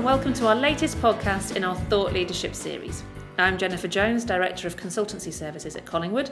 [0.00, 3.02] And welcome to our latest podcast in our Thought Leadership series.
[3.36, 6.30] I'm Jennifer Jones, Director of Consultancy Services at Collingwood,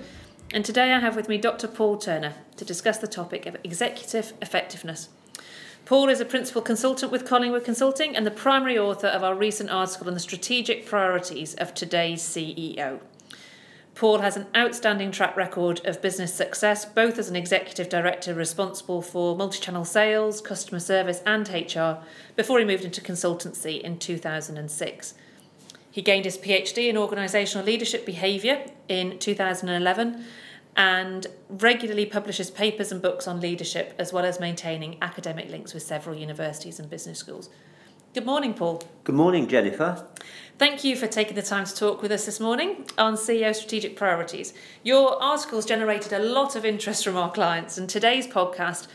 [0.55, 1.69] and today I have with me Dr.
[1.69, 5.11] Paul Turner to discuss the topic of executive effectiveness.
[5.85, 9.69] Paul is a principal consultant with Collingwood Consulting and the primary author of our recent
[9.69, 13.01] article on the strategic priorities of today's CEO.
[13.99, 19.03] Paul has an outstanding track record of business success, both as an executive director responsible
[19.03, 22.05] for multi channel sales, customer service, and HR,
[22.37, 25.15] before he moved into consultancy in 2006.
[25.91, 30.25] He gained his PhD in organisational leadership behaviour in 2011
[30.77, 35.83] and regularly publishes papers and books on leadership, as well as maintaining academic links with
[35.83, 37.51] several universities and business schools.
[38.15, 38.83] Good morning, Paul.
[39.05, 40.07] Good morning, Jennifer.
[40.57, 43.97] Thank you for taking the time to talk with us this morning on CEO strategic
[43.97, 44.55] priorities.
[44.83, 48.87] Your articles generated a lot of interest from our clients, and today's podcast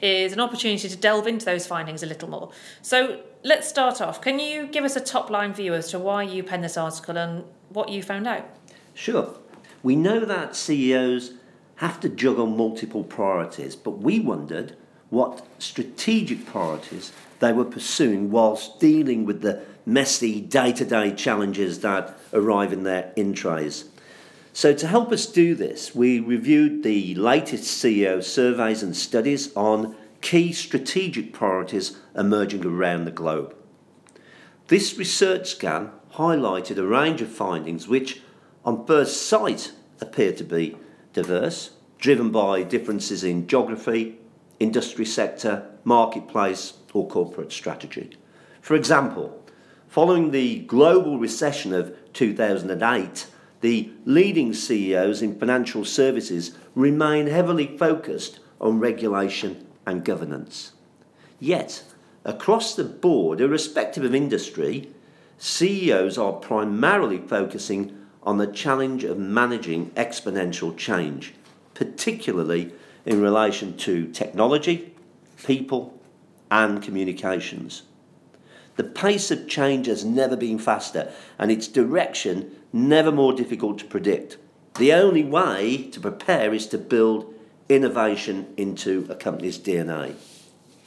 [0.00, 2.52] is an opportunity to delve into those findings a little more.
[2.80, 4.22] So let's start off.
[4.22, 7.18] Can you give us a top line view as to why you penned this article
[7.18, 8.48] and what you found out?
[8.94, 9.34] Sure.
[9.82, 11.32] We know that CEOs
[11.76, 14.76] have to juggle multiple priorities, but we wondered
[15.10, 21.80] what strategic priorities they were pursuing whilst dealing with the messy day to day challenges
[21.80, 23.86] that arrive in their in trays.
[24.52, 29.94] So, to help us do this, we reviewed the latest CEO surveys and studies on
[30.20, 33.54] key strategic priorities emerging around the globe.
[34.66, 38.20] This research scan highlighted a range of findings which,
[38.64, 40.76] on first sight, appear to be
[41.12, 44.19] diverse, driven by differences in geography,
[44.60, 48.16] industry sector, marketplace, or corporate strategy.
[48.60, 49.40] For example,
[49.90, 53.26] Following the global recession of 2008,
[53.60, 60.70] the leading CEOs in financial services remain heavily focused on regulation and governance.
[61.40, 61.82] Yet,
[62.24, 64.90] across the board, irrespective of industry,
[65.38, 71.34] CEOs are primarily focusing on the challenge of managing exponential change,
[71.74, 72.72] particularly
[73.06, 74.94] in relation to technology,
[75.44, 75.98] people,
[76.50, 77.82] and communications.
[78.76, 83.84] The pace of change has never been faster, and its direction never more difficult to
[83.84, 84.38] predict.
[84.78, 87.34] The only way to prepare is to build
[87.68, 90.14] innovation into a company's DNA.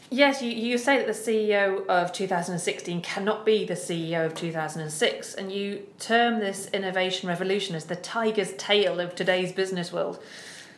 [0.09, 5.33] Yes, you, you say that the CEO of 2016 cannot be the CEO of 2006,
[5.33, 10.21] and you term this innovation revolution as the tiger's tail of today's business world.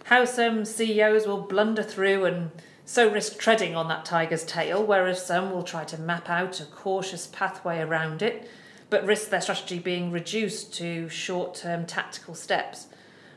[0.05, 2.51] How some CEOs will blunder through and
[2.85, 6.66] so risk treading on that tiger's tail, whereas some will try to map out a
[6.66, 8.47] cautious pathway around it,
[8.91, 12.85] but risk their strategy being reduced to short term tactical steps,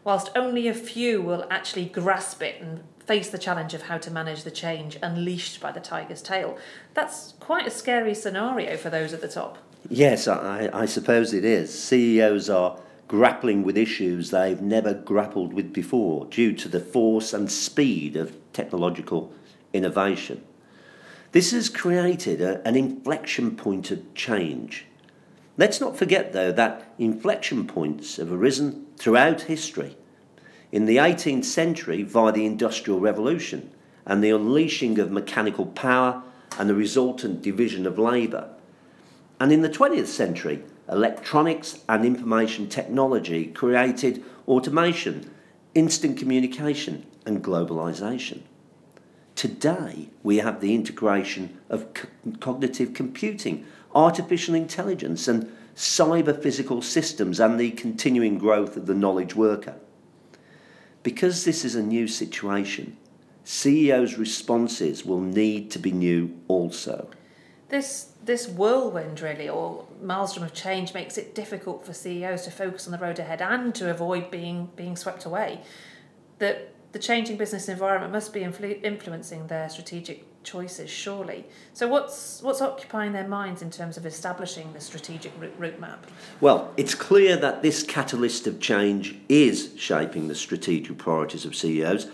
[0.05, 4.11] whilst only a few will actually grasp it and face the challenge of how to
[4.11, 6.59] manage the change unleashed by the tiger's tail.
[6.93, 9.57] That's quite a scary scenario for those at the top.
[9.89, 11.73] Yes, I, I suppose it is.
[11.83, 17.51] CEOs are grappling with issues they've never grappled with before due to the force and
[17.51, 19.33] speed of technological
[19.73, 20.45] innovation.
[21.33, 24.87] This has created a, an inflection point of change.
[25.57, 29.97] Let's not forget, though, that inflection points have arisen throughout history.
[30.71, 33.71] In the 18th century, via the Industrial Revolution
[34.07, 36.23] and the unleashing of mechanical power
[36.59, 38.51] and the resultant division of labour.
[39.41, 45.31] And in the 20th century, electronics and information technology created automation,
[45.75, 48.41] instant communication, and globalisation.
[49.35, 52.09] Today, we have the integration of co-
[52.41, 59.37] cognitive computing, artificial intelligence, and cyber physical systems, and the continuing growth of the knowledge
[59.37, 59.77] worker.
[61.03, 62.97] Because this is a new situation,
[63.45, 67.09] CEOs' responses will need to be new also.
[67.69, 72.87] This this whirlwind really or maelstrom of change makes it difficult for CEOs to focus
[72.87, 75.61] on the road ahead and to avoid being being swept away.
[76.39, 81.45] That the changing business environment must be influ- influencing their strategic choices, surely.
[81.75, 86.07] So, what's what's occupying their minds in terms of establishing the strategic route map?
[86.41, 92.11] Well, it's clear that this catalyst of change is shaping the strategic priorities of CEOs.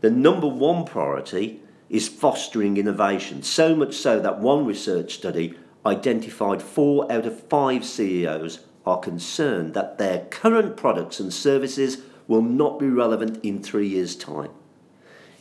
[0.00, 5.54] The number one priority is fostering innovation, so much so that one research study
[5.86, 12.42] identified four out of five CEOs are concerned that their current products and services will
[12.42, 14.50] not be relevant in three years' time.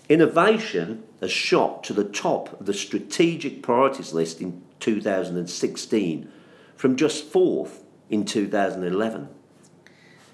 [0.10, 6.32] Innovation has shot to the top of the strategic priorities list in 2016
[6.76, 9.28] from just fourth in 2011.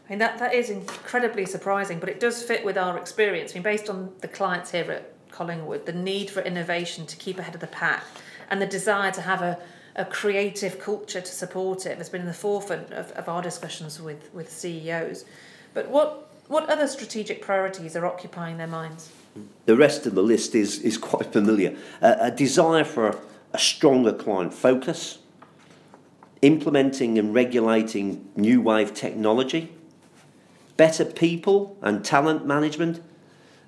[0.05, 3.51] I mean, that, that is incredibly surprising, but it does fit with our experience.
[3.51, 7.39] I mean, based on the clients here at Collingwood, the need for innovation to keep
[7.39, 8.05] ahead of the pack
[8.49, 9.57] and the desire to have a,
[9.95, 13.99] a creative culture to support it has been in the forefront of, of our discussions
[13.99, 15.25] with, with CEOs.
[15.73, 19.11] But what, what other strategic priorities are occupying their minds?
[19.65, 21.75] The rest of the list is, is quite familiar.
[22.01, 23.19] Uh, a desire for
[23.51, 25.17] a stronger client focus,
[26.41, 29.71] implementing and regulating new wave technology,
[30.77, 33.01] better people and talent management,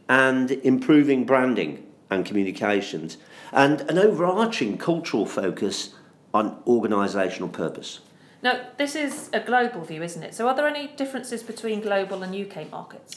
[0.07, 3.17] and improving branding and communications,
[3.51, 5.95] and an overarching cultural focus
[6.33, 8.01] on organisational purpose.
[8.43, 10.35] Now, this is a global view, isn't it?
[10.35, 13.15] So, are there any differences between global and UK markets?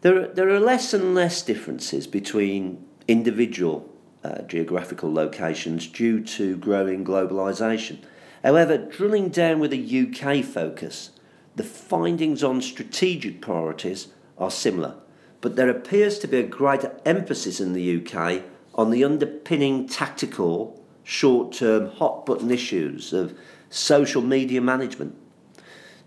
[0.00, 3.92] There are, there are less and less differences between individual
[4.24, 7.98] uh, geographical locations due to growing globalisation.
[8.44, 11.10] However, drilling down with a UK focus,
[11.56, 14.08] the findings on strategic priorities
[14.38, 14.94] are similar,
[15.40, 18.42] but there appears to be a greater emphasis in the UK
[18.74, 23.36] on the underpinning tactical, short term, hot button issues of
[23.70, 25.14] social media management,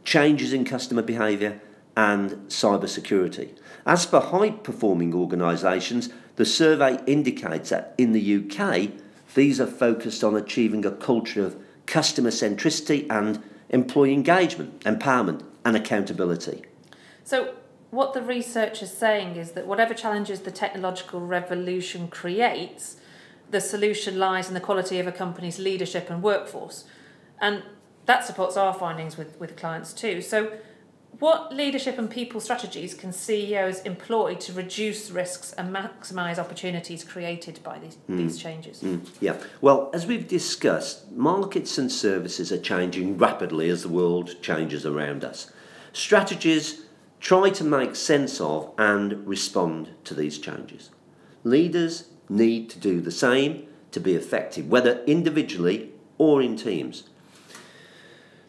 [0.03, 1.61] changes in customer behaviour,
[1.95, 3.53] and cyber security.
[3.85, 8.91] As for high performing organisations, the survey indicates that in the UK,
[9.35, 15.75] these are focused on achieving a culture of customer centricity and employee engagement, empowerment, and
[15.75, 16.63] accountability.
[17.23, 17.53] So,
[17.91, 22.97] what the research is saying is that whatever challenges the technological revolution creates,
[23.51, 26.85] the solution lies in the quality of a company's leadership and workforce.
[27.39, 27.63] And
[28.05, 30.21] that supports our findings with, with clients too.
[30.21, 30.57] So,
[31.19, 37.59] what leadership and people strategies can CEOs employ to reduce risks and maximise opportunities created
[37.61, 38.17] by these, mm.
[38.17, 38.81] these changes?
[38.81, 39.07] Mm.
[39.19, 44.85] Yeah, well, as we've discussed, markets and services are changing rapidly as the world changes
[44.85, 45.51] around us.
[45.91, 46.85] Strategies
[47.21, 50.89] try to make sense of and respond to these changes.
[51.43, 57.03] Leaders need to do the same to be effective, whether individually or in teams.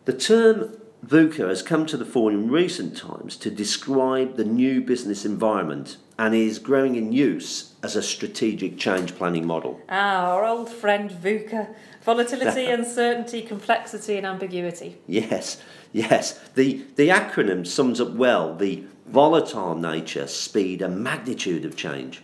[0.06, 0.76] The term
[1.06, 5.96] VUCA has come to the fore in recent times to describe the new business environment
[6.18, 9.80] and is growing in use as a strategic change planning model.
[9.88, 14.98] Ah, our old friend VUCA volatility, uncertainty, complexity, and ambiguity.
[15.06, 15.60] Yes,
[15.92, 16.38] yes.
[16.54, 22.22] The, the acronym sums up well the volatile nature, speed, and magnitude of change.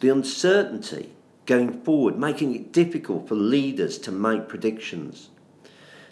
[0.00, 1.12] The uncertainty
[1.46, 5.30] going forward, making it difficult for leaders to make predictions.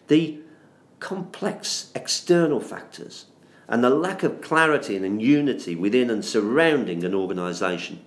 [0.09, 0.39] The
[1.01, 3.27] complex external factors
[3.69, 8.05] and the lack of clarity and unity within and surrounding an organisation.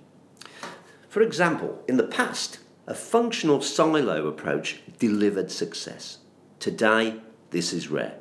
[1.10, 6.20] For example, in the past, a functional silo approach delivered success.
[6.60, 7.22] Today,
[7.52, 8.16] this is rare.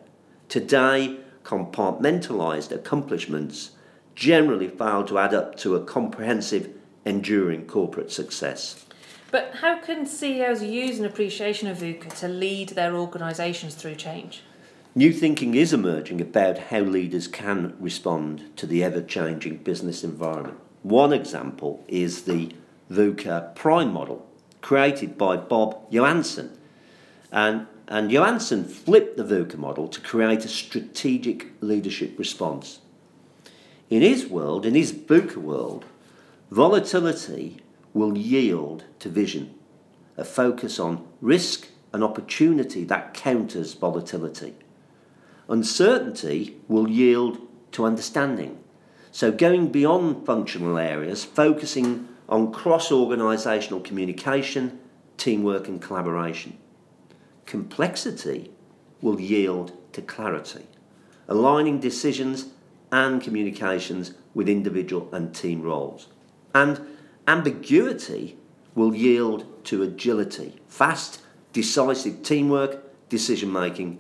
[0.49, 3.73] Today, compartmentalised accomplishments
[4.15, 6.71] generally fail to add up to a comprehensive,
[7.05, 8.85] enduring corporate success.
[9.31, 14.43] But how can CEOs use an appreciation of VUCA to lead their organisations through change?
[14.99, 20.59] New thinking is emerging about how leaders can respond to the ever changing business environment.
[20.83, 22.53] One example is the
[22.91, 24.27] VUCA Prime model,
[24.63, 26.57] created by Bob Johansen.
[27.31, 32.79] And, and Johansen flipped the VUCA model to create a strategic leadership response.
[33.91, 35.85] In his world, in his VUCA world,
[36.51, 37.59] volatility
[37.93, 39.53] will yield to vision,
[40.17, 44.55] a focus on risk and opportunity that counters volatility.
[45.49, 47.39] Uncertainty will yield
[47.73, 48.59] to understanding.
[49.13, 54.79] So, going beyond functional areas, focusing on cross organisational communication,
[55.17, 56.59] teamwork, and collaboration.
[57.47, 58.51] Complexity
[59.01, 60.67] will yield to clarity,
[61.29, 62.47] aligning decisions
[62.91, 66.09] and communications with individual and team roles.
[66.55, 66.81] And
[67.27, 68.37] ambiguity
[68.75, 71.23] will yield to agility, fast,
[71.53, 73.99] decisive teamwork, decision making,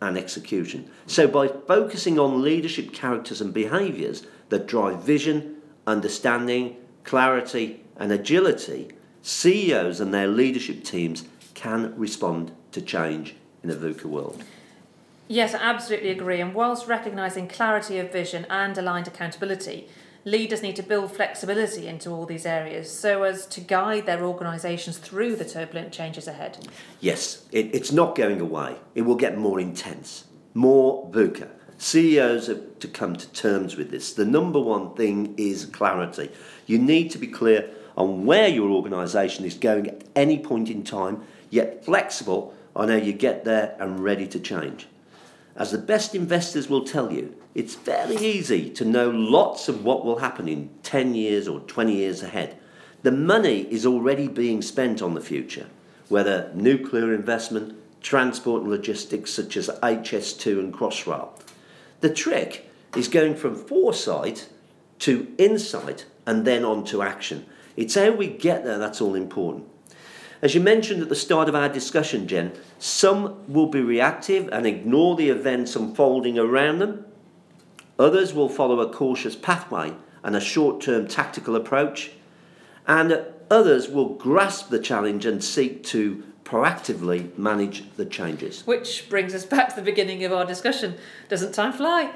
[0.00, 0.90] and execution.
[1.06, 8.88] So, by focusing on leadership characters and behaviours that drive vision, understanding, clarity, and agility,
[9.22, 11.24] CEOs and their leadership teams
[11.54, 14.42] can respond to change in a VUCA world.
[15.28, 16.40] Yes, I absolutely agree.
[16.40, 19.88] And whilst recognising clarity of vision and aligned accountability,
[20.26, 24.98] leaders need to build flexibility into all these areas so as to guide their organisations
[24.98, 26.68] through the turbulent changes ahead.
[27.00, 28.76] Yes, it, it's not going away.
[28.96, 31.48] It will get more intense, more VUCA.
[31.78, 34.12] CEOs have to come to terms with this.
[34.14, 36.30] The number one thing is clarity.
[36.66, 40.82] You need to be clear on where your organisation is going at any point in
[40.82, 44.88] time, yet flexible on how you get there and ready to change.
[45.56, 50.04] As the best investors will tell you, it's fairly easy to know lots of what
[50.04, 52.58] will happen in 10 years or 20 years ahead.
[53.02, 55.66] The money is already being spent on the future,
[56.08, 61.30] whether nuclear investment, transport and logistics such as HS2 and Crossrail.
[62.00, 64.48] The trick is going from foresight
[65.00, 67.46] to insight and then on to action.
[67.76, 69.66] It's how we get there that's all important.
[70.46, 74.64] As you mentioned at the start of our discussion, Jen, some will be reactive and
[74.64, 77.04] ignore the events unfolding around them.
[77.98, 82.12] Others will follow a cautious pathway and a short term tactical approach.
[82.86, 88.64] And others will grasp the challenge and seek to proactively manage the changes.
[88.68, 90.94] Which brings us back to the beginning of our discussion.
[91.28, 92.12] Doesn't time fly?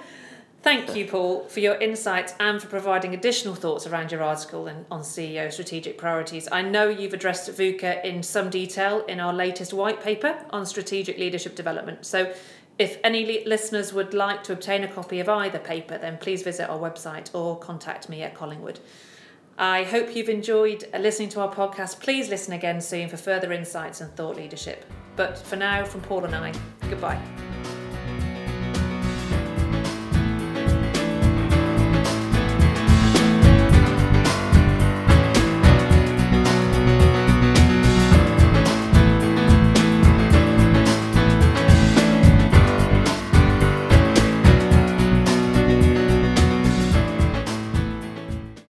[0.62, 5.00] Thank you, Paul, for your insights and for providing additional thoughts around your article on
[5.00, 6.48] CEO strategic priorities.
[6.52, 11.16] I know you've addressed VUCA in some detail in our latest white paper on strategic
[11.18, 12.04] leadership development.
[12.04, 12.34] So,
[12.78, 16.70] if any listeners would like to obtain a copy of either paper, then please visit
[16.70, 18.80] our website or contact me at Collingwood.
[19.58, 22.00] I hope you've enjoyed listening to our podcast.
[22.00, 24.86] Please listen again soon for further insights and thought leadership.
[25.16, 26.54] But for now, from Paul and I,
[26.88, 27.39] goodbye.